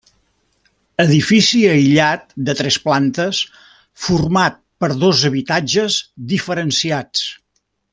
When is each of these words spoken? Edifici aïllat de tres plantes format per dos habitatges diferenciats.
Edifici 1.03 1.61
aïllat 1.73 2.33
de 2.47 2.55
tres 2.61 2.79
plantes 2.87 3.43
format 4.07 4.61
per 4.85 4.93
dos 5.07 5.25
habitatges 5.33 6.03
diferenciats. 6.35 7.27